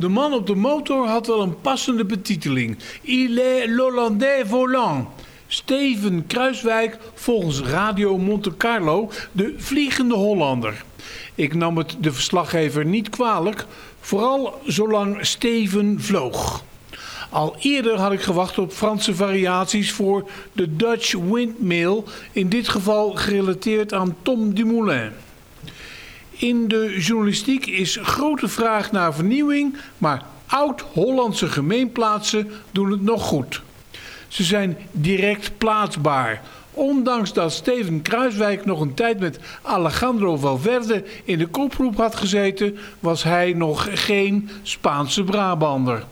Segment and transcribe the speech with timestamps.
[0.00, 2.78] De man op de motor had wel een passende betiteling.
[3.02, 5.06] Il est l'Hollandais volant.
[5.46, 10.84] Steven Kruiswijk, volgens Radio Monte Carlo, de vliegende Hollander.
[11.34, 13.66] Ik nam het de verslaggever niet kwalijk,
[14.00, 16.64] vooral zolang Steven vloog.
[17.30, 23.10] Al eerder had ik gewacht op Franse variaties voor de Dutch Windmill, in dit geval
[23.10, 25.12] gerelateerd aan Tom Dumoulin.
[26.40, 33.62] In de journalistiek is grote vraag naar vernieuwing, maar oud-Hollandse gemeenplaatsen doen het nog goed.
[34.28, 36.42] Ze zijn direct plaatsbaar.
[36.70, 42.78] Ondanks dat Steven Kruiswijk nog een tijd met Alejandro Valverde in de kopgroep had gezeten,
[43.00, 46.04] was hij nog geen Spaanse Brabander.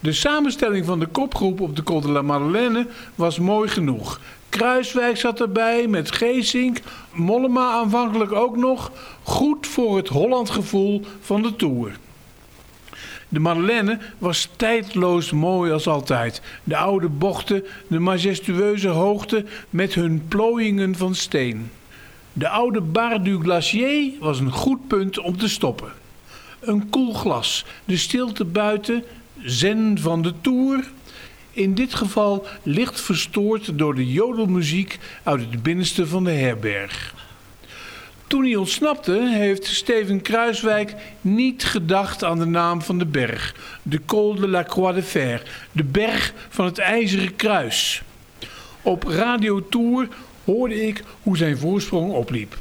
[0.00, 4.20] De samenstelling van de kopgroep op de Col de la Madeleine was mooi genoeg.
[4.56, 6.80] Kruiswijk zat erbij met Geesink,
[7.12, 8.92] Mollema aanvankelijk ook nog.
[9.22, 11.98] Goed voor het Holland gevoel van de Tour.
[13.28, 16.42] De Madeleine was tijdloos mooi als altijd.
[16.64, 21.70] De oude bochten, de majestueuze hoogte met hun plooiingen van steen.
[22.32, 25.92] De oude Bar du Glacier was een goed punt om te stoppen.
[26.60, 29.04] Een koel glas, de stilte buiten,
[29.42, 30.84] zen van de Tour.
[31.56, 37.14] In dit geval licht verstoord door de jodelmuziek uit het binnenste van de herberg.
[38.26, 43.54] Toen hij ontsnapte, heeft Steven Kruiswijk niet gedacht aan de naam van de berg.
[43.82, 48.02] De Col de la Croix de Fer, de berg van het IJzeren Kruis.
[48.82, 50.08] Op Radio Tour
[50.44, 52.58] hoorde ik hoe zijn voorsprong opliep.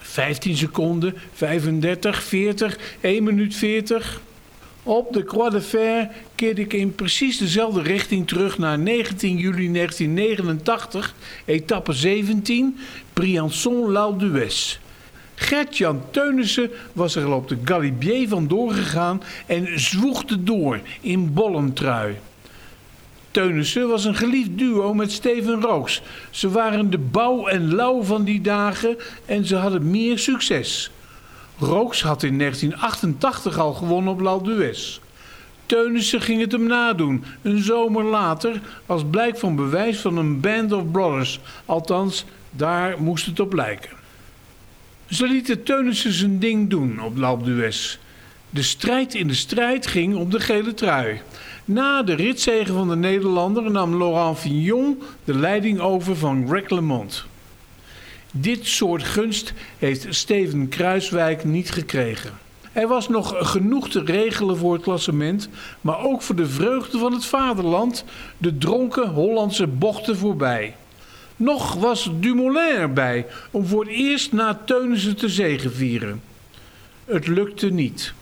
[0.00, 4.20] 15 seconden, 35, 40, 1 minuut 40.
[4.88, 9.72] Op de Croix de Fer keerde ik in precies dezelfde richting terug naar 19 juli
[9.72, 12.78] 1989, etappe 17,
[13.12, 14.78] Briançon-Lau d'Huez.
[15.34, 22.16] Gert-Jan Teunissen was er op de Galibier vandoor gegaan en zwoegde door in bollentrui.
[23.30, 26.02] Teunissen was een geliefd duo met Steven Rooks.
[26.30, 28.96] Ze waren de bouw en lauw van die dagen
[29.26, 30.90] en ze hadden meer succes.
[31.58, 35.00] Rooks had in 1988 al gewonnen op L'Alpe d'Huez.
[35.66, 40.72] Teunissen ging het hem nadoen, een zomer later, als blijk van bewijs van een band
[40.72, 41.40] of brothers.
[41.64, 43.90] Althans, daar moest het op lijken.
[45.06, 47.98] Ze lieten Teunissen zijn ding doen op L'Alpe d'Huez.
[48.50, 51.20] De strijd in de strijd ging om de gele trui.
[51.64, 57.26] Na de ritzegen van de Nederlander nam Laurent Fignon de leiding over van Greg LeMond.
[58.32, 62.32] Dit soort gunst heeft Steven Kruiswijk niet gekregen.
[62.72, 65.48] Er was nog genoeg te regelen voor het klassement,
[65.80, 68.04] maar ook voor de vreugde van het vaderland,
[68.38, 70.74] de dronken Hollandse bochten voorbij.
[71.36, 76.22] Nog was Dumoulin erbij om voor het eerst na Teunissen te zegevieren.
[77.04, 78.12] Het lukte niet.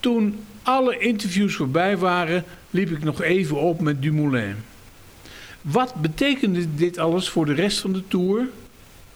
[0.00, 4.56] Toen alle interviews voorbij waren, liep ik nog even op met Dumoulin.
[5.60, 8.48] Wat betekende dit alles voor de rest van de Tour?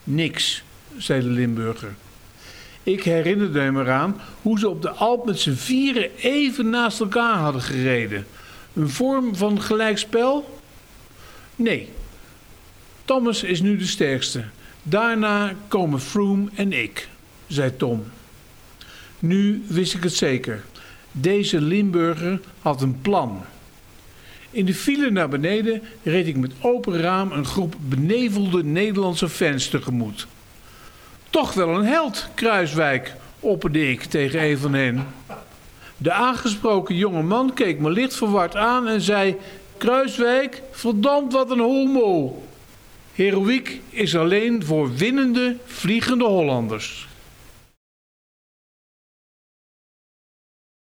[0.07, 0.63] Niks,
[0.97, 1.95] zei de Limburger.
[2.83, 7.39] Ik herinnerde me eraan hoe ze op de Alp met z'n vieren even naast elkaar
[7.39, 8.27] hadden gereden.
[8.73, 10.61] Een vorm van gelijkspel?
[11.57, 11.89] Nee.
[13.05, 14.45] Thomas is nu de sterkste.
[14.83, 17.09] Daarna komen Froome en ik,
[17.47, 18.05] zei Tom.
[19.19, 20.65] Nu wist ik het zeker.
[21.13, 23.45] Deze Limburger had een plan.
[24.57, 29.69] In de file naar beneden reed ik met open raam een groep benevelde Nederlandse fans
[29.69, 30.27] tegemoet.
[31.31, 35.07] Toch wel een held, Kruiswijk, opperde ik tegen een van hen.
[35.97, 39.37] De aangesproken jonge man keek me licht verward aan en zei:
[39.77, 42.43] Kruiswijk, verdampt wat een homo.
[43.13, 47.09] Heroïek is alleen voor winnende, vliegende Hollanders.